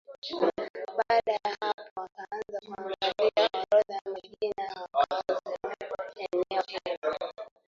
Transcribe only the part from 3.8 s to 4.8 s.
ya majina